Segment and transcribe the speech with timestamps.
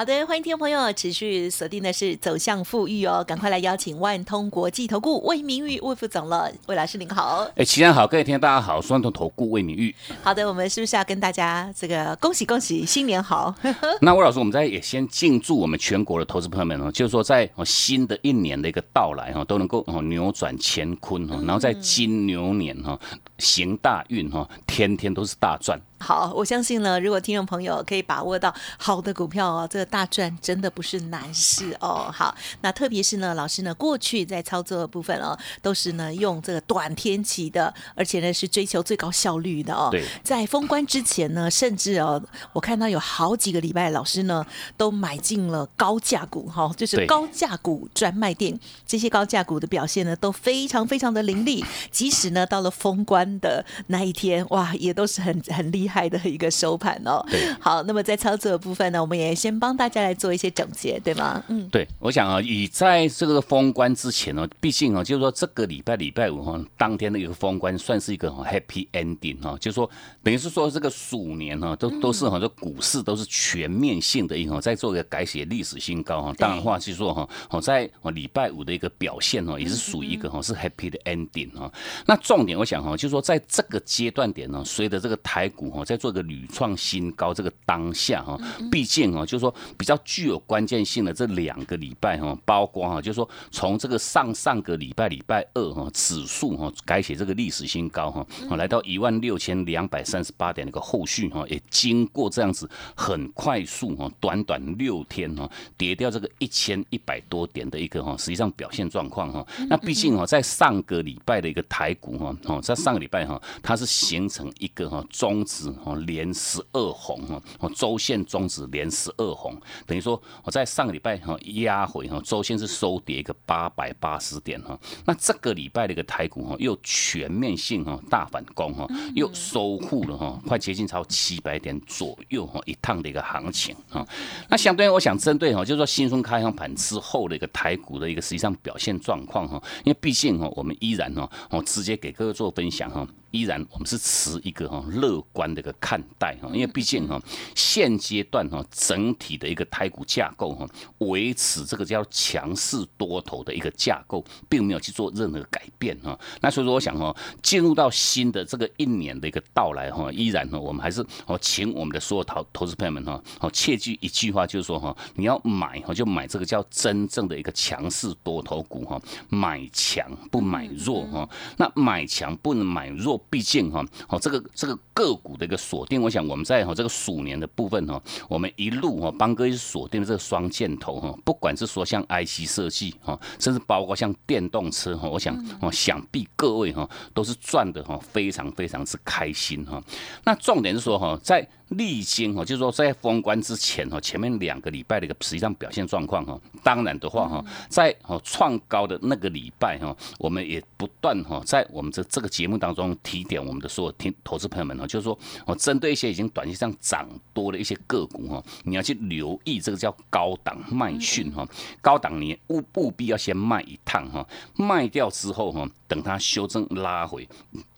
[0.00, 7.46] 好的，欢迎听众朋友持续锁定的是走向富裕哦，赶快来邀请万通国际投顾魏明玉魏副总了，魏老师您好。
[7.54, 9.94] 哎，齐安好，各位听众大家好，万通投顾魏明玉。
[10.22, 13.54] 好的，我们是不是要跟大家这个恭喜恭喜，新年好？
[14.00, 22.98] 那魏老师，我们在也先敬祝我们全国的投资朋友们哦，就是说在新的一年的一个到来哈，都能够哦扭转乾坤哈，然后在金牛年哈
[23.36, 25.78] 行大运哈，天天都是大赚。
[26.00, 32.10] 好，我相信呢，如果听众朋友可以把握到好的股票哦，这个大赚真的不是难事哦。
[32.10, 39.88] 好，那特别是呢，老师呢过去在操作的部分哦，都是呢用这个短天期的，而且呢是追求最高效率的哦。
[39.90, 42.20] 对，在封关之前呢，甚至哦，
[42.54, 44.44] 我看到有好几个礼拜，老师呢
[44.78, 55.89] 都买进了高价股哈，就是高价股专卖店，这些高价股的表现呢都非常非常的凌厉，即使呢到了封关的那一天，哇，也都是很很厉害。
[55.90, 57.20] 害的一个收盘哦，
[57.58, 61.42] 好，那么在操作的部分呢，我们也先帮大家来做一些总结，对吗？
[61.48, 69.90] 嗯，对，我想啊，以在这个封关之前呢，毕竟啊，就是说这个礼拜礼拜五哈，当天的一个封关算是一个 happy ending 哈，就是说
[70.22, 76.32] 等于是说这个鼠年哈，都都是很多股市都是全面性的一个在做一个改写历史新高哈。
[76.38, 81.70] 当然话是说哈，好在礼拜五的一个表现哦，也是属于一个哈是 happy 的 ending 哈。
[82.06, 85.79] 那重点我想哈，就是说在这个阶段点呢，随着这个台股哈。
[85.84, 88.38] 在做个屡创新高这个当下哈，
[88.70, 115.69] 毕竟哦，就是说比较具有关键性的这两个礼拜哈，包括哈，就是说从这个上上个礼拜礼拜二哈，指数哈改写这个历史新高哈，来到一万六千两百三十八点那个后续哈，也经过这样子很快速哈，短短六天哈，跌掉这个一千一百多点的一个哈，实际上表现状况哈，那毕竟哈，在上个礼拜的一个台股哈，哦，在上个礼拜哈，它是形成一个哈中值。
[115.84, 134.06] 哦，连十二红哈，哦，周线中指连十二红，等于说我在上个礼拜哈压回哈，周线是收跌一个八百八十点哈，那这个礼拜的一个台股哈又全面性哈大反攻哈，又收复了哈，快接近超七百点左右哈一趟的一个行情哈，
[134.48, 143.06] 那相对我想针对哈，就是说新春开盘之后的一个台股的一个实际上表现状况哈，因为毕竟哈我们依然哈，我直接给各位做分享哈。
[143.32, 147.20] 依然，我们是持一个哈乐观的一个看待哈，因为毕竟哈
[147.54, 150.66] 现阶段哈整体的一个台股架构哈
[150.98, 156.18] 维持这个叫强势多头的一个架构，并没有去做任何改变哈。
[156.40, 171.28] 那所以说，我想哈进入到新的这个一年的一个到来哈，依然哈我们还是哦请我们的所有投投资朋友们哈哦切记一句话，就是说哈你要买哈就买这个叫真正的一个强势多头股哈，买强不买弱哈。
[171.56, 173.20] 那买强不能买弱。
[173.28, 189.82] 毕竟哈，哦，这个这个个股的一个锁定，我想我们在哈这个鼠年的部分哈，我们一路哈帮哥一直锁定了这个双箭头哈，不管是说像 IC 设计哈，甚至包括像电动车哈，我想哦，想必各位哈都是赚的哈，非常非常之开心哈。
[190.24, 205.16] 那重点是说哈，在历经哈，就是说在封关之前哈，前面两个礼拜的一个实际上表现状况哈，当然的话哈，在哦创高的那个礼拜哈，我们也不断哈在我们这这个节目当中提点我们的所有听投资朋友们哈，就是说
[205.46, 211.46] 我针对一些已经短期上涨多的一些个股哈，你要去留意这个叫高档卖讯哈，
[211.80, 214.26] 高档你务务必要先卖一趟哈，
[214.56, 217.28] 卖掉之后哈，等它修正拉回。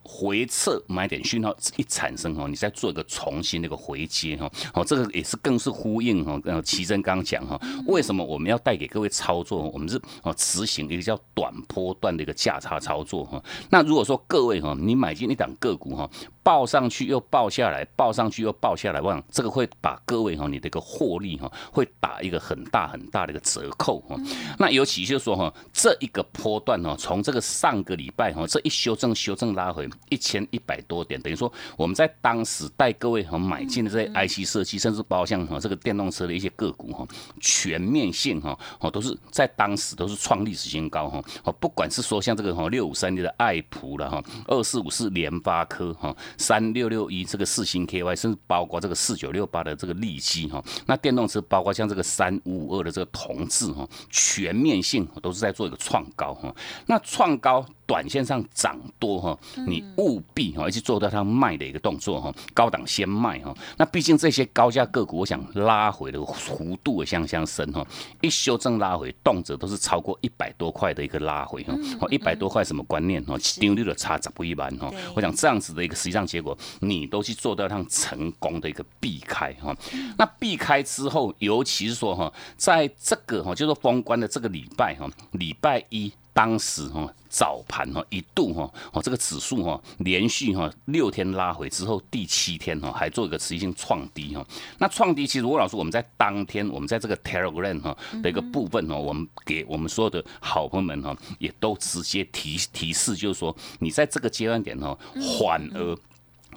[0.05, 9.71] 回撤买点讯号一产生哈，你再做一个重新的一个回接哈，哦，这个也是更是呼应哈，呃，奇珍刚刚讲哈，为什么我们要带给各位操作？
[9.73, 13.43] 我们是哦执行一个叫短波段的一个价差操作哈。
[13.71, 16.11] 那如果说各位哈，你买进一档个股哈，
[16.43, 24.17] 报上去又报下来，报上去又报下来，我想这个会把各位哈你的一个获利哈，会打一个很大很大的一个折扣哈。
[24.59, 29.89] 那尤其就是说哈，这一个波段哈，从这个上个礼拜哈，这一修正修正拉回。
[30.09, 37.07] 一千一百多点，等于说我们在当时带各位哈买进的这些 IC 设计，甚至包括像哈这个电动车的一些个股哈，
[37.41, 56.55] 全面性哈哦都是在当时都是创历史新高哈哦，不管是说像这个哈六五三六的爱普了哈，二四五四联发科哈，三六六一这个四星 KY，甚至包括这个四九六八的这个利基哈，那电动车包括像这个三五五二的这个同志哈，全面性都是在做一个创高哈，
[56.87, 57.65] 那创高。
[57.93, 63.55] 短线上涨多哈，你务必哈一直做到它卖的一个动作哈，高档先卖哈。
[63.77, 67.87] 那毕竟这些高价个股，我想拉回的幅度也相相深哈。
[68.23, 71.75] 一修正拉回，动辄都是超过一百多块的一个拉回哈。
[72.01, 73.37] 哦，一百多块什么观念哈？
[73.61, 74.91] 丢丢的差值不一般哈。
[75.15, 79.77] 我想这样子的一个实际上结果，你都去做到它成功的一个避开哈。
[80.17, 86.11] 那避开之后，尤其是说哈，在这个哈，就是封关的这个礼拜哈，礼拜一。
[86.35, 94.47] 当时哈早盘哈一度哈哦这个指数哈连续哈六天拉回之后，第七天哈还做一个持续性创低哈。
[94.77, 104.97] 那创低其实吴老师我们在当天我们在这个 Telegram 哈的一个部分哦，我们给我们所有的好朋友们哈也都直接提提示，就是说你在这个阶段点哈
[105.41, 105.97] 反而。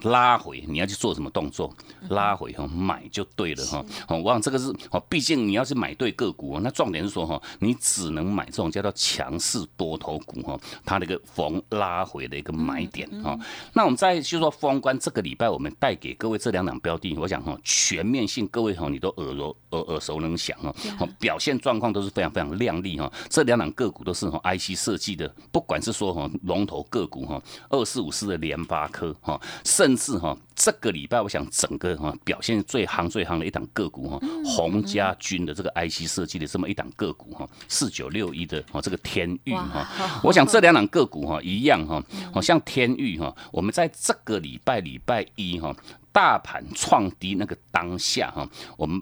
[0.06, 1.74] 拉回，你要去做什么动作？
[2.10, 3.86] 拉回哈，买就对了哈。
[4.08, 13.38] 哦，我想这个是哦，毕竟你要是买对个股，那重点是说哈，你只能买这种叫做强势多头股哈，它的一个逢拉回的一个买点哈。
[13.74, 20.74] 那我们再就说封关这个礼拜，我们带给各位这两档标的，我想哈，全面性各位哈，你都耳熟耳耳熟能详哈，
[21.20, 23.12] 表现状况都是非常非常亮丽哈。
[23.30, 39.88] 这两档个股都是哈 IC 设计的，不管是说哈龙头个股哈，二四五四的联发科哈，甚是哈，这个礼拜我想整个哈表现最行最行的一档个股哈，洪家军的这个 IC 设计的这么一档个股哈，四九六一的哈这个天域哈，
[40.24, 42.04] 我想这两档个股哈一样哈，
[42.34, 45.76] 好像天域哈，我们在这个礼拜礼拜一哈，
[46.12, 49.02] 大盘创低那个当下哈，我们。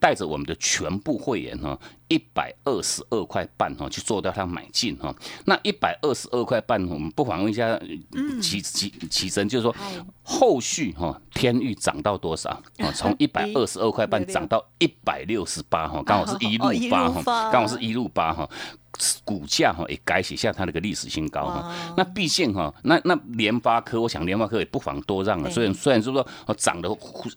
[0.00, 1.76] 带着我们的全部会员哈，
[2.08, 5.14] 一百二十二块半哈，去做掉它买进哈。
[5.44, 7.78] 那一百二十二块半，我们不妨问一下
[8.42, 9.74] 起起起身，就是说
[10.22, 12.92] 后续哈，天域涨到多少啊？
[12.94, 18.48] 从 一百二十二块半涨到一百六十八哈，刚好是一路八哈，刚好是一路八哈。
[19.22, 25.48] 股价哈也改写下它那个历史新高哈，那毕竟哈，那那联发科，我想联发科也不妨多让啊。
[25.48, 26.26] 虽然虽然是说
[26.56, 26.88] 涨得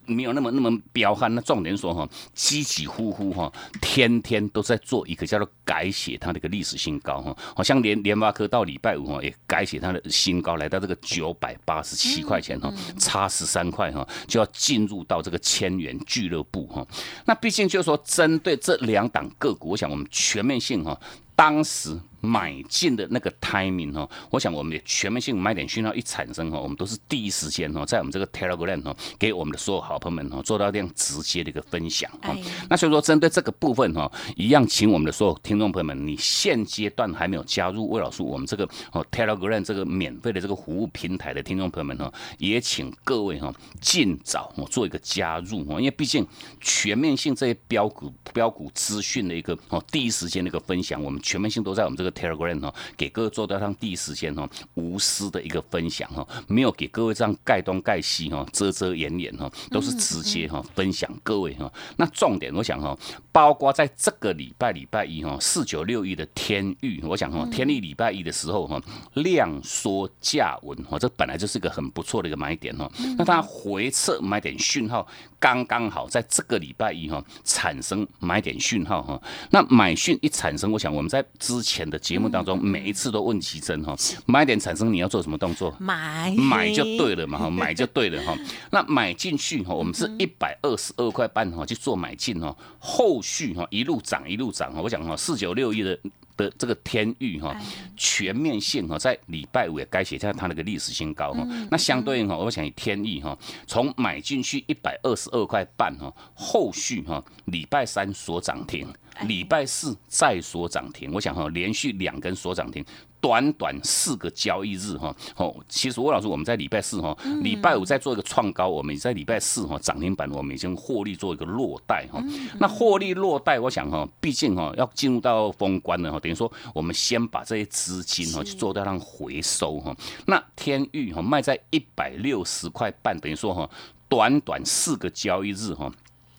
[0.07, 7.35] 没有那么那么彪悍，那重点说哈，起起呼呼哈，天天都在做一个叫做改写它的一个历史新高哈。
[7.55, 16.85] 好像联联发科到礼拜五哈也改写它的新高，来到这个九百八十七块钱哈，差十三块哈，就要进入到这个千元俱乐部哈。
[17.25, 20.99] 那毕竟就是说，针对这两档个股，我想我们全面性哈。
[21.35, 21.99] 当时。
[22.21, 32.35] 买进的那个 timing 哦，我想我们的全面性买点讯号一产生哦，我们都是第一时间哦，在我们这个 Telegram 哦，给我们的所有好朋友们哦，做到这样直接的一个分享哈。
[32.69, 46.25] 那所以说，针对这个部分哈，一样请我们的所有听众朋友们，你现阶段还没有加入魏老师我们这个哦 Telegram 这个免费的这个服务平台的听众朋友们哈，也请各位哈尽早哦做一个加入哈，因为毕竟
[46.59, 52.10] 全面性这些标股标股资讯的一个哦第一时间的一个分享，我们全面性都在我们这个。
[52.11, 61.71] Telegram 哦，给各位做到上第一时间哦，无私的一个分享哦，没有给各位这样盖东盖西哈，遮遮掩掩哈，都是直接哈分享各位哈。
[61.97, 62.97] 那重点我想哈，
[63.31, 68.81] 包括在这个礼拜礼拜一哈，四九六一的天域，我想哈，天域礼拜一的时候哈，
[69.13, 72.91] 量缩价稳哈，这本来就是一个很不错的一个买点哈。
[73.17, 75.07] 那它回撤买点讯号
[75.39, 79.21] 刚刚好在这个礼拜一哈产生买点讯号哈。
[79.51, 82.00] 那买讯一产生，我想我们在之前的。
[82.01, 83.95] 节目当中每一次都问奇珍哈，
[84.25, 85.73] 买点产生你要做什么动作？
[85.80, 88.35] 买买就对了嘛哈， 买就对了哈。
[88.71, 94.81] 那买进去哈，我们是一百二十二块半哈去做买进哈，后续哈一路涨一路涨哈。
[94.81, 95.97] 我讲哈四九六一的
[96.35, 97.56] 的这个天域哈
[97.95, 101.47] 全面性哈，在礼拜五也该写下它那个历史新高哈。
[101.69, 103.37] 那相对应哈，我想以天域哈，
[103.68, 108.87] 从买进去一百二十二块半哈，后续哈礼拜三所涨停。
[109.21, 112.83] 礼拜四再锁涨停，我想哈，连续两根锁涨停，
[113.19, 122.19] 短短四个交易日哈，哦，其实魏老师我们在礼拜四哈，礼拜五再做一个创高，我们在礼拜四哈涨停板，我们已经获利做一个落袋哈。
[122.59, 129.95] 那获利落袋，我想哈，毕竟哈要进入到封关了哈，等于说我们先把这些资金哈去做到让回收哈。
[130.25, 133.69] 那天域哈卖在一百六十块半，等于说哈，
[134.09, 135.91] 短短四个交易日哈。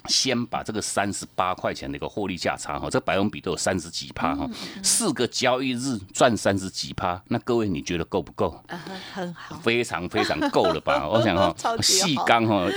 [0.07, 4.49] 先把这个三十八块钱的一个获利价差哈，这百分比都有三十几趴哈，
[4.83, 8.63] 四个交易日赚三十几趴，那各位你觉得够不够？
[9.13, 11.07] 很好，非常非常够了吧？
[11.11, 12.69] 我想哈，细钢哈。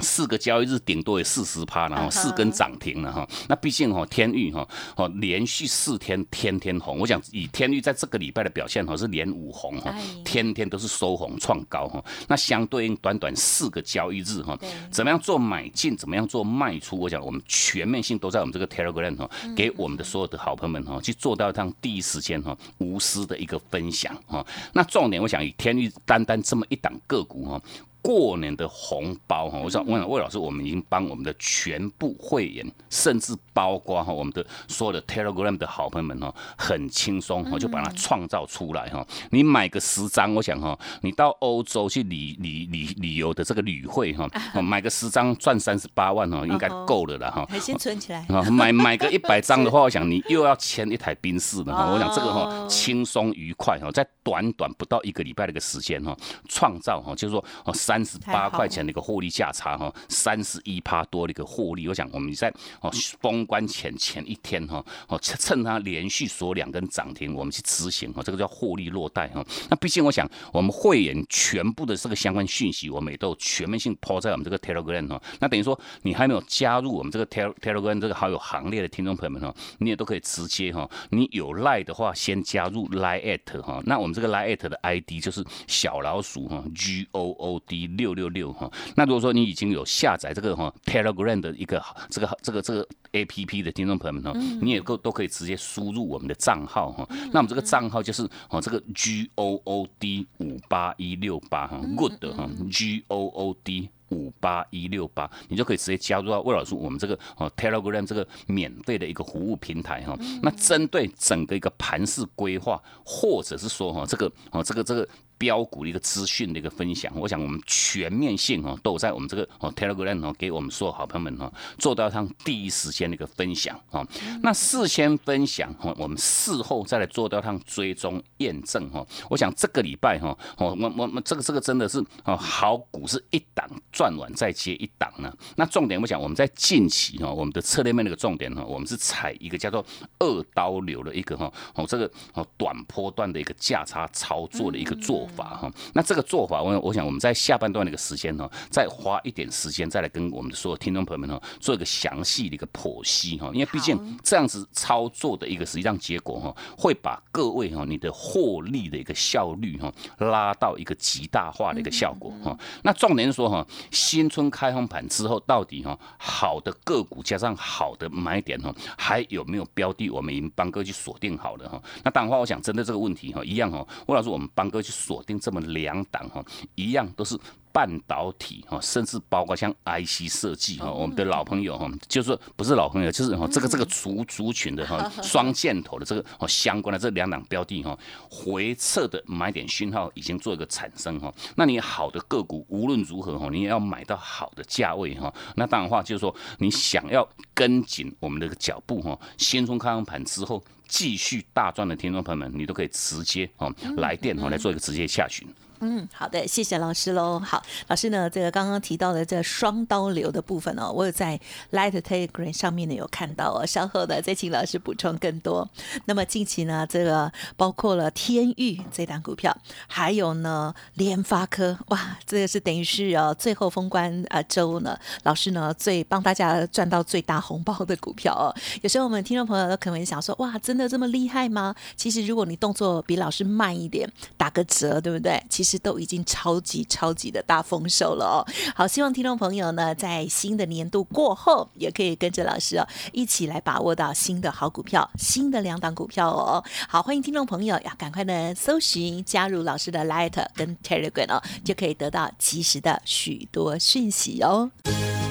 [0.00, 3.28] 四个交易日顶多也四十趴，然后四根涨停了哈。
[3.48, 4.66] 那毕竟哈天域哈
[4.96, 12.02] 哦连续四天天天红，我想以天域在这个礼拜的表现哈是连五红哈，天天都是收红创高哈。
[12.26, 14.58] 那相对应短短四个交易日哈，
[14.90, 16.63] 怎么样做买进，怎么样做卖？
[16.64, 24.44] 卖出，我讲我们全面性都在我们这个 Telegram 哈，给我们的所有的好朋友们哈，去做到这样第一时间哈无私的一个分享哈。
[24.72, 27.60] 那重点我想以天域单单这么一档个股哈。
[28.04, 39.06] 过年的红包哈，我想问魏老师，我们已经帮我们的全部会员，甚至包括哈我们的所有的 Telegram 的好朋友们哈，很轻松哈，就把它创造出来哈。
[39.30, 44.28] 你买个十张，我想哈，你到欧洲去旅旅旅旅游的这个旅会哈，
[44.60, 47.48] 买个十张赚三十八万哈，应该够了了哈。
[47.58, 48.26] 先存起来。
[48.50, 51.90] 买买个一百张的话， 我想你又要签一台宾士的哈。
[51.90, 56.14] 我想这个哈轻松愉快哈，在短短不到一个礼拜的一个时间哈，
[56.50, 57.93] 创造哈，就是说哦三。
[57.94, 69.46] 三十八块钱的一个获利价差哈，三十一趴多的一个获利，我想我们在哦封关前前一天哈，哦趁它连续锁两根涨停，我们去执行哈，这个叫获利落袋哈。
[69.70, 75.22] 那毕竟我想我们会员全部的这个相关讯息，我们也都全面性抛在我们这个 Telegram 哈。
[75.38, 83.80] 那等于说你还没有加入我们这个 Telegram 这个好友行列的听众朋友们哈，你也都可以直接哈，你有赖的话先加入 Line at 哈。
[83.86, 87.83] 那我们这个 Line at 的 ID 就是小老鼠哈 G O O D。
[87.86, 97.06] 六六六哈，那如果说你已经有下载这个哈 Telegram 的一个这个这个这个 A P P 的听众朋友们哈，你也够都可以直接输入我们的账号哈。
[97.32, 110.16] 那我们这个账号就是哦这个 G O O D 五八一六八哈，Good 哈 G O O D 五八一六八，你就可以直接加入到魏老师我们这个哦 Telegram 这个免费的一个服务平台哈。
[110.42, 115.08] 那针对整个一个盘式规划，或者是说哈这个哦这个这个。
[115.38, 124.06] 标股的一个资讯的一个分享，我想我们全面性哦，都在我们这个哦 Telegram 哦，给我们所有好朋友们哦，做到他第一时间的一个分享哦。
[124.42, 129.04] 那事先分享哦，我们事后再来做到他追踪验证哈。
[129.28, 135.32] 我想这个礼拜哈，哦，我我我这个这个真的是哦，好股是一档赚完再接一档呢。
[135.56, 139.84] 那重点我想我们在近期哈，我们的策略面那个重点哈，我们是采一个叫做
[140.18, 145.23] 二刀流的一个哈哦这个哦短波段的一个价差操作的一个做。
[145.26, 162.56] 法哈，那这个做法，我我想我们在下半段的一个时间呢，再花一点时间，再来跟我们的所有听众朋友们呢，做一个详细的一个剖析哈，因为毕竟这样子操作的一个实际上结果哈，会把各位哈你的获利的一个效率哈拉到一个极大化的一个效果哈。
[162.82, 171.82] 那重点是说哈，新春开红盘之后，到底哈好的个股加上好的买点哈，还有没有标的我们已经帮哥去锁定好了哈？
[172.02, 175.13] 那当然话，我想针对这个问题哈，一样哈，魏老师我们帮哥去锁。
[175.22, 176.44] 定这么两档哈，
[176.74, 177.38] 一样都是
[177.72, 187.98] 半导体哈，甚至包括像 IC 设计哈，我们的老朋友哈，就是不是老朋友，就是哈这个这个族族群的哈 双箭头的这个哦相关的这两档标的哈，
[188.30, 191.34] 回撤的买点讯号已经做一个产生哈。
[191.56, 195.32] 那你好的个股无论如何哈，你也要买到好的价位哈。
[195.56, 200.62] 那当然话就是说，你想要跟紧我们的脚步哈，先从开盘之后。
[200.86, 205.46] 继续大赚的听众朋友们，你都可以直接哦来电哦来做一个直接下询。
[205.80, 207.38] 嗯，好的，谢谢老师喽。
[207.38, 211.38] 好，老师呢，这个刚刚提到的这双刀流的部分哦，我有在
[211.72, 215.68] Light Telegram 上面呢有看到哦，稍后的再请老师补充更多。
[216.06, 219.54] 那么近期呢，这个包括了天域这档股票，
[219.86, 228.54] 还有呢联发科，哇，这个是等于是哦最后封关啊周呢，老师呢最帮大家赚到最大红包的股票哦。
[228.82, 231.74] 有时候我们听众朋友都可能想说，哇，真的这么厉害吗？
[231.96, 235.42] 其实如果你动作比老师慢一点，打个折，对不对？
[235.48, 238.44] 其其实都已经超级超级的大丰收了哦！
[238.76, 246.62] 好，希望听众朋友呢，在新的年度过后，也可以跟着老师哦，一起来把握到新的好股票，新的两档股票哦。
[246.86, 254.70] 好，欢迎听众朋友要赶快呢搜寻加入老师的 Light 跟 Telegram 哦，就可以得到及时的许多讯息哦。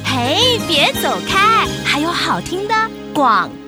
[0.03, 2.73] 嘿，别走开，还有好听的
[3.13, 3.62] 广。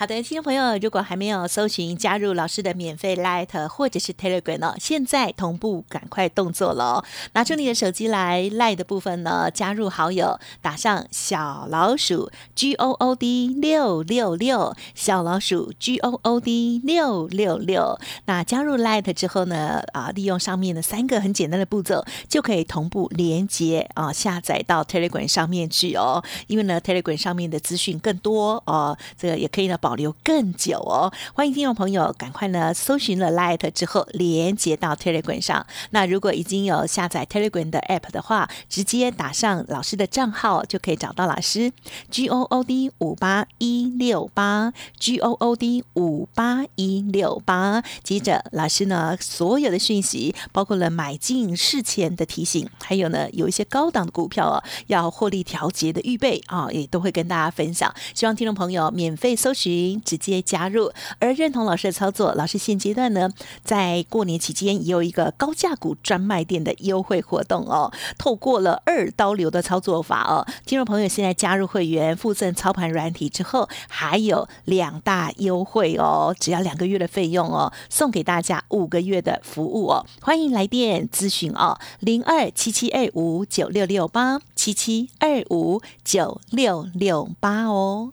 [0.00, 7.04] 好的，听众朋友，如果还没有搜寻加入老师的免费 Light 或者是 Telegram 哦，现在同步赶快动作了，
[7.34, 17.98] 拿出你的手机来 Light 的部分呢，加入好友，打上小老鼠 G O O D 六六六，小老鼠 G O O D 六六六。
[18.24, 26.24] 那加入 Light 之后呢，啊，利用上面的三个很简单的步骤，就可以同步连接啊，下载到 Telegram 上面去哦。
[26.46, 29.89] 因为呢，Telegram 上面的资讯更多哦，这个也可以呢保。
[29.90, 31.12] 保留更久哦。
[31.34, 35.66] 欢迎听众朋友赶快呢搜寻了 Light 之后，连接到 Telegram 上。
[35.90, 41.72] 那如果已经有下载 Telegram 的 App 的话，直接打上老师的账号就可以找到老师
[42.08, 47.82] G O O D 五八一六八 G O O D 五八一六八。
[48.04, 57.92] 接着老师呢所有的讯息，包括了买进事前的提醒，还有呢有一些高档的股票哦要获利调节的预备啊，也都会跟大家分享。
[58.14, 60.92] 希望听众朋友免费搜寻，直接加入。
[61.18, 63.28] 而认同老师的操作，老师现阶段呢
[63.64, 67.92] 在过年期间也有一个高价股专卖店的优惠活动哦。
[68.18, 80.06] 透过了二刀流的操作法哦，听众朋友现在加入会员附赠操盘软体之后，还有两大优惠哦，只要两个月的费用哦，送给大家五个月的服务哦。
[80.20, 88.12] 欢迎来电咨询哦，零二七七二五九六六八七七二五九六六八哦。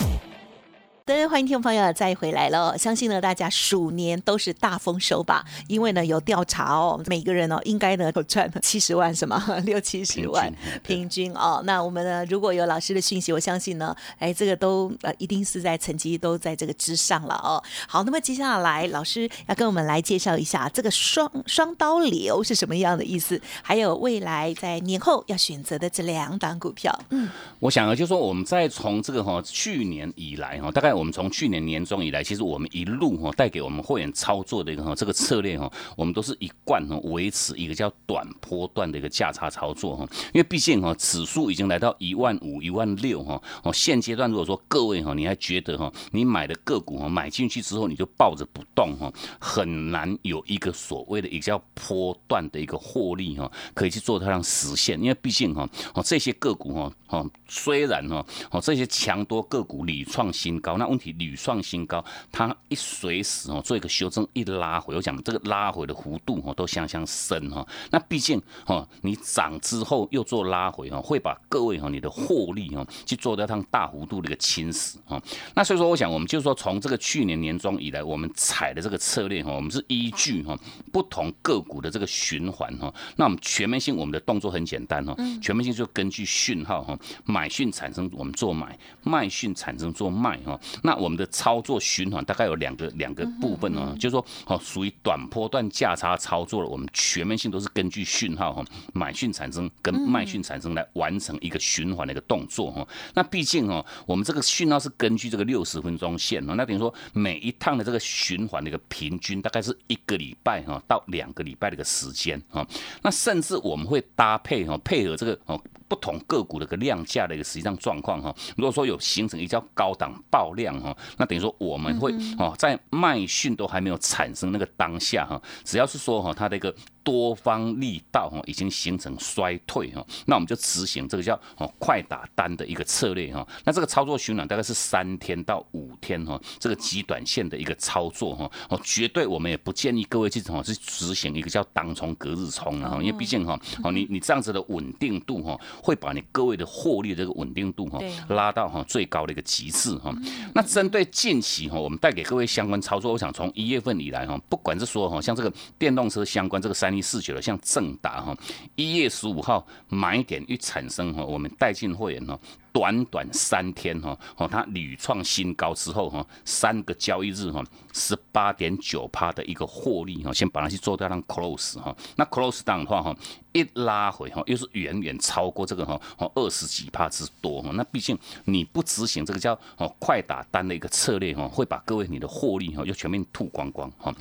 [1.05, 5.43] 欢迎听众朋友再回来了，相信呢大家鼠年都是大丰收吧？
[5.67, 10.51] 因为呢有调查哦，每个人哦应该呢有赚七十万什么 六七十万
[10.83, 11.61] 平均哦。
[11.65, 17.61] 那我们呢如果有老师的讯息，我相信呢，哎这个都呃一定是在成绩都在这个之上了哦。
[17.87, 26.97] 好，那么接下来老师要跟我们来介绍一下这个双双刀流是什么样的意思，还有未来在年后要选择的这两档股票。
[27.09, 27.29] 嗯，
[27.59, 30.90] 我想啊，就说我们在从这个哈去年以来哈，大概。
[30.93, 40.07] 我们从去年年中以来，其实我们一路哈带给我们会员操作的一个哈这个策略哈，我们都是一贯哈维持一个叫短波段的一个价差操作哈。
[40.33, 55.01] 因为毕竟哈指数已经来到一万五、一万六哈哦，现阶段如果说各位哈你还觉得哈你买的个股哈买进去之后你就抱着不动哈，很难有一个所谓的一个叫波段的一个获利哈可以去做它让实现。
[55.01, 60.91] 因为毕竟哈哦这些个股哈哦虽然哈哦这些强多个股屡创新高那。
[60.91, 67.65] 问题屡创新高，它一随时哦做一个修正，一拉回，我讲这个拉回的幅度哦都相相深哈。
[67.91, 75.17] 那毕竟哦你涨之后又做拉回哈，会把各位哈你的获利哈去做掉趟大幅度的一个侵蚀哈。
[75.55, 80.59] 那所以说，我想我们就是说从这个去年年中以来，我们踩的这个策略哈，我们是依据哈
[80.91, 82.93] 不同个股的这个循环哈。
[83.15, 90.59] 那我们全面性我们的动作很简单哈，全面性就根据讯号哈，买讯产生我们做买，卖讯产生做卖哈。
[90.83, 96.67] 那我们的操作循环大概有两个两个部分哦，就是说哦，属于短波段价差操作了。
[96.67, 102.87] 我们全面性都是根据讯号哈，买讯产生跟卖讯产生来完成一个循环的一个动作哈。
[103.13, 112.65] 那毕竟哦，我们这个讯号是根据这个六十分钟线哦，那等于说每一趟的这个循环的一个平均大概是一个礼拜哈到两个礼拜的一个时间哈。
[113.01, 115.61] 那甚至我们会搭配哈，配合这个哦。
[115.91, 126.73] 不同个股的一个量价的一个实际上状况哈，如果说有形成一叫高档爆量哈，那等于说我们会哦在卖讯都还没有产生那个当下哈，只要是说哈它的一个。
[127.03, 133.47] 多方力道哈已经形成衰退哈，那我们就执行这个叫哦快打单的一个策略哈。
[133.63, 150.13] 那这个操作循环大概是三天到五天哈，这个极短线的一个操作哈，哦绝对我们也不建议各位去哦去执行一个叫当冲隔日冲啊，因为毕竟哈哦你你这样子的稳定度哈，会把你各位的获利这个稳定度哈拉到哈最高的一个极致哈。
[150.53, 156.90] 那针对近期哈，我们带给各位相关操作，我想从一月份以来哈，不管是说哈像这个电动车相关这个三。
[156.95, 158.35] 一四九的像正达哈，
[158.75, 162.39] 一月十五号买点一产生哈，我们带进会员哈。
[162.73, 173.15] 短短三天哈，哦，它屡创新高之后哈，三个交易日哈，十八点九趴的一个获利哈，先把它去做掉让 close 哈，那 close down 的话哈，
[173.51, 184.13] 一拉回哈，又是远远超过这个哈，哦二十几趴之多哈，那毕竟你不执行这个叫哦快打单的一个策略哈，会把各位你的获利哈又全面吐光光哈。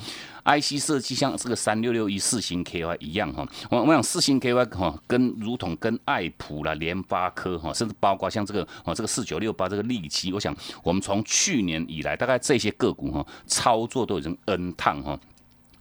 [0.43, 15.18] IC 设计像这个三六六一四星 KY 一样哈，我我想四星 KY 哈，跟如同跟爱普啦、联发科哈，甚至包括像像这个啊，这个四九六八这个利基，我想我们从去年以来，大概这些个股哈操作都已经 N 趟哈。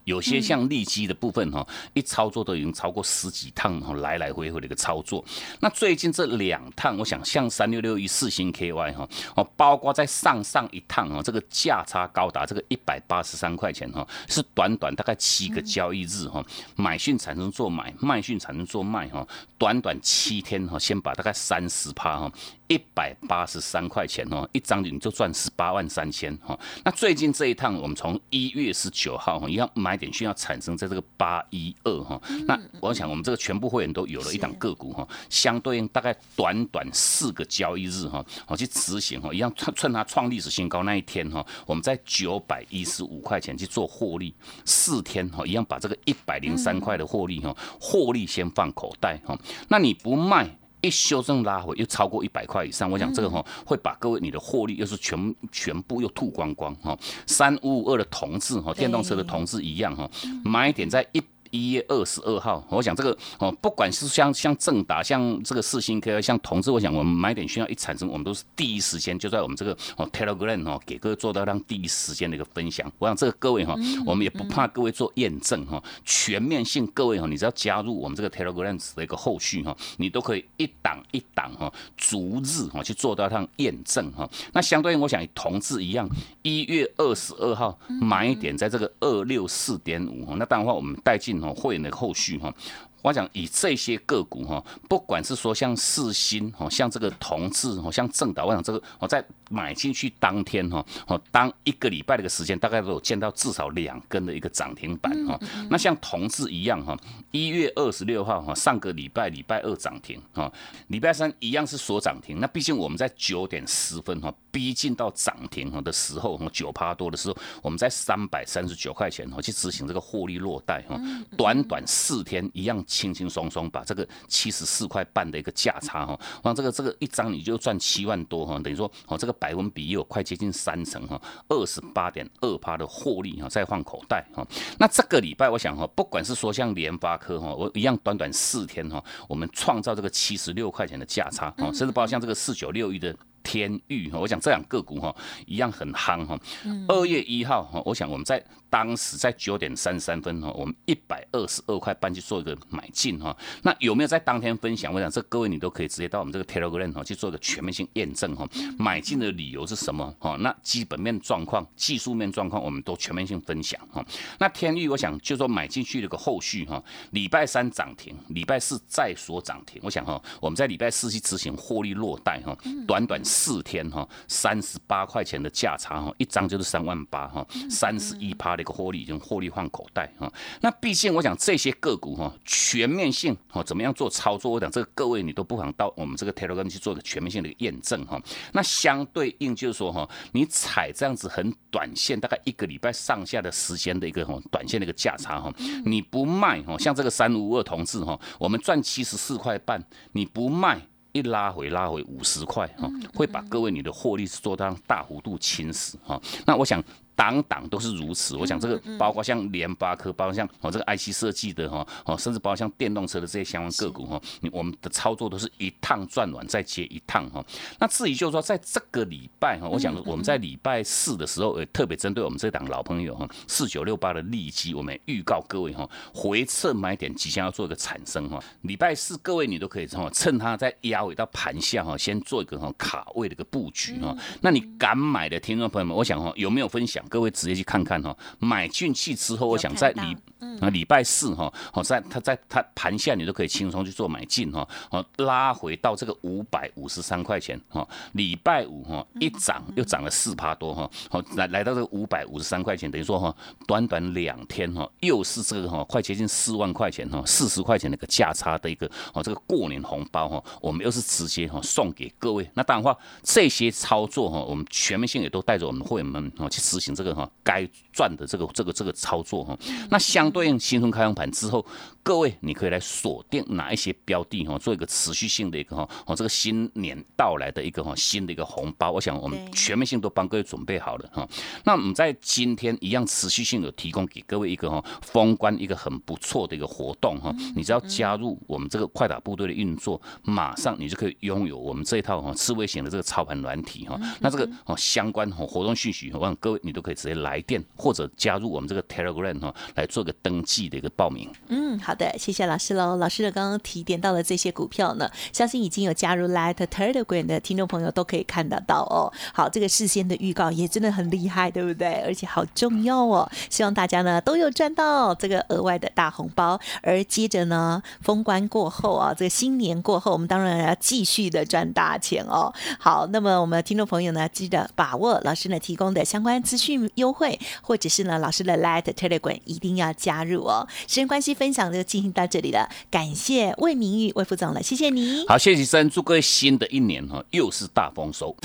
[0.05, 5.23] 有些像利基的部分哈，一操作都已经超过十几趟哈，来来回回的一个操作。
[5.59, 16.43] 那最近这两趟，我想像三六六一四星 KY 哈，哦，包括在上上一趟哦，这个价差高达这个一百八十三块钱哈，是短短大概七个交易日哈，
[16.75, 22.31] 买讯产生做买，卖讯产生做卖哈，短短七天哈，先把大概三十趴哈。
[22.69, 26.55] 一百八十三块钱哦，一张你就赚十八万三千哈。
[26.83, 32.19] 那最近这一趟，我们从一月十九号哈，一样买点需要产生在这个八一二哈。
[32.47, 44.33] 那我想我们这个全部会员都有了一档个股哈，相对应大概短短四个交易日哈，我去执行哈，一样趁趁它创历史新高那一天哈，我们在九百一十五块钱去做获利，
[44.65, 49.37] 四天哈，一样把这个一百零三块的获利哈，获利先放口袋哈。
[49.67, 50.49] 那你不卖？
[50.81, 56.97] 一修正拉回又超过一百块以上，我想这个哈会把各位你的获利又是全全部又吐光光哈。
[57.25, 60.09] 三五五二的同志哈，电动车的同志一样哈，
[60.43, 61.21] 买点在一。
[61.51, 72.91] 一月二十二号，我想这个哦，不管是像像正达，像这个四星科，像同志，我想我们买点需要一产生，我们都是第一时间就在我们这个哦 Telegram 哦，给各位做到让第一时间的一个分享。
[72.99, 73.73] 我想这个各位哈，
[74.05, 84.29] 我们也不怕各位做验证哈，全面性各位哈，你只要加入我们这个 Telegram 的一个后续哈，你都可以一档一档哈，逐日哈去做到让验证哈。
[84.53, 86.07] 那相对于我想同志一样，
[86.43, 91.38] 一月二十二号买一点在这个二六四点五，那当然话我们带进。
[91.53, 92.53] 会员的后续哈。
[93.01, 105.39] 我讲以这些个股哈，不管是说像四星哈，像这个同志哈，像正达，我想这个我在买进去当天哈，哦，当一个礼拜的一个时间，大概都有见到至少两根的一个涨停板哈。
[105.69, 106.93] 那像同志一样哈，
[107.31, 110.51] 一月二十六号哈，上个礼拜礼拜二涨停哈，
[110.87, 112.41] 礼拜三一样是锁涨停。
[112.41, 120.99] 那毕竟我们在九点十分哈，逼近到涨停哈的时候，九趴多的时候，我们在三百三十九块钱哈去执行这个获利落袋哈，
[121.37, 122.83] 短短四天一样。
[122.85, 134.45] 轻轻松松把这个七十四块半的一个价差哈，往这个这个一张你就赚七万多哈，等于说哦这个百分比也有快接近三成哈，二十八点二趴的获利哈，再换口袋哈。
[134.79, 143.15] 那这个礼拜我想哈，不管是说像联发科哈，我一样短短四天哈，我们创造这个七十六块钱的价差哈，甚至包括像这个四九六一的。
[143.43, 146.39] 天域哈，我想这两个股哈一样很夯哈。
[146.87, 153.35] 二月一号哈，我想我们在当时在九点三十三分哈，我们一百二十二块半去做一个买进哈。
[153.63, 154.93] 那有没有在当天分享？
[154.93, 158.47] 我想这各位你都可以直接到我们这个 Telegram 哈去做一个全面性验证哈。
[158.77, 160.13] 买进的理由是什么？
[160.19, 164.05] 哈，那基本面状况、技术面状况，我们都全面性分享哈。
[164.39, 169.81] 那天域，我想就说买进去的个后续哈，礼拜三涨停，礼拜四再锁涨停。
[169.83, 173.19] 我想哈，我们在礼拜四去执行获利落袋哈，短短。
[173.29, 180.31] 四天哈，三十八块钱的价差哈，一张就是三万八哈，三十一趴的一个获利，已经获利换口袋哈。
[180.61, 184.51] 那毕竟我想这些个股哈，全面性哈，怎么样做操作？
[184.51, 188.19] 我讲这个各位你都不妨到我们这个 Telegram 去做个全面性的验证哈。
[188.53, 195.53] 那相对应就是说哈，你踩这样子很短线，大概一个礼拜上下的时间的一个哈短线的一个价差哈，
[195.85, 200.88] 你不卖哈，像这个三五二同志哈，我们赚七十四块半，你不卖。
[201.11, 206.21] 一拉回拉回五十块哈，会把各位你的获利做到大幅度侵蚀哈。
[206.45, 206.83] 那我想。
[207.19, 214.21] 档档都是如此，我想这个包括像联发科，包括像哦这个 IC 设计的哈，哦甚至包括像电动车的这些相关个股哈，
[214.53, 217.45] 我们的操作都是一趟转完再接一趟哈。
[217.77, 228.41] 那至于就是说在这个礼拜哈，我想我们在礼拜四的时候，也特别针对我们这档老朋友哈，四九六八的利基，我们预告各位哈，回撤买点即将要做一个产生哈。
[228.61, 234.15] 礼拜四各位你都可以哈，趁它在压尾到盘下哈，先做一个哈卡位的一个布局哈。
[234.39, 237.03] 那你敢买的听众朋友们，我想哈有没有分享？
[237.09, 240.15] 各位直接去看看哈，买进去之后，我想在礼
[240.61, 253.35] 啊礼拜四哈，好在它在它盘下你都可以轻松去做买进哈，好拉回到这个五百五十三块钱哈，礼拜五哈一涨又涨了四趴多哈，好来来到这个五百五十三块钱，等于说哈
[253.67, 267.29] 短短两天哈又是这个哈快接近四万块钱哈，四十块钱的一个价差的一个哦这个过年红包哈，我们又是直接哈送给各位，那当然话这些操作哈，我们全面性也都带着我们会员们哦去执行这个哈。
[267.43, 269.57] 该赚的这个这个这个操作哈，
[269.89, 271.65] 那相对应新春开放盘之后，
[272.03, 281.27] 各位你可以来锁定哪一些标的哈，做一个持续性的一个哈，哦这个新年到来的一个哈新的一个红包，我想我们全面性都帮各位准备好了哈。
[281.63, 293.99] 那我们在今天一样持续性的提供给各位一个哈封关一个很不错的一个活动哈，你只要加入我们这个快打部队的运作，马上你就可以拥有我们这一套哈刺猬型的这个操盘软体哈。
[294.19, 301.29] 那这个哦相关哦活动讯息，我想各位你都可以直接来电或者加入我们这个 Telegram 哈来做个登记的一个报名。
[301.47, 302.97] 嗯，好的，谢谢老师喽。
[302.97, 309.11] 老师的刚刚提点到的这些股票呢，相信已经有加入 Light Telegram 的听众朋友都可以看得到哦。
[309.33, 312.03] 好，这个事先的预告也真的很厉害，对不对？
[312.05, 313.29] 而且好重要哦。
[313.49, 316.59] 希望大家呢都有赚到这个额外的大红包。
[316.81, 322.53] 而接着呢，封关过后啊，这个新年过后，我们当然要继续的赚大钱哦。
[322.79, 330.67] 好，那么我们听众朋友呢，记得把握老师呢提供的相关资讯优惠，或者是呢老师的 Light Telegram 一定要加入哦。
[330.87, 332.69] 时间关系，分享的就进行到这里了。
[332.91, 335.25] 感谢魏明玉魏副总了，谢谢你。
[335.27, 338.35] 好，谢谢生，祝各位新的一年哈又是大丰收。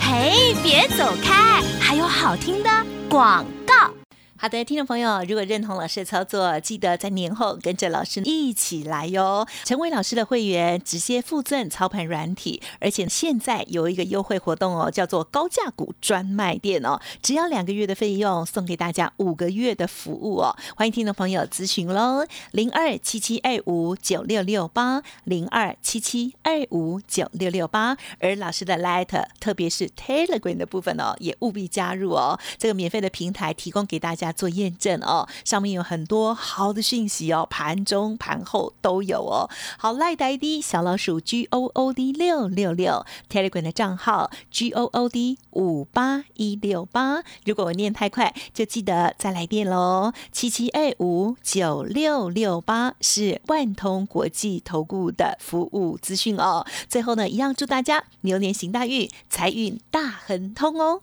[0.00, 2.70] 嘿，别走开，还有好听的
[3.08, 4.05] 广告。
[4.38, 34.25] 好的，听众朋友，如果认同老师的操作，记得在年后跟着老师一起来哟，成为老师的会员，直接附赠操盘软体，而且现在有一个优惠活动哦，叫做高价股专卖店哦，只要两个月的费用，送给大家五个月的服务哦，欢迎听众朋友咨询喽，零二七七二五九六六八，零二七七二五九六六八，而老师的 Light，特别是 Telegram 的部分哦，也务必加入哦，这个免费的平台提供给大家。
[34.32, 39.48] 做验证哦，上面有很多好的讯息哦，盘中盘后都有哦。
[39.78, 47.22] 好，赖呆的小老鼠 G O O D 六六六，Telegram 的账号 G O O D 五八一六八。
[47.44, 50.12] 如果我念太快，就记得再来电喽。
[50.32, 56.66] 七七二五九六六八是万通国际投顾的服务资讯哦。
[56.88, 61.02] 最后呢，一样祝大家牛年行大运，财运大亨通哦。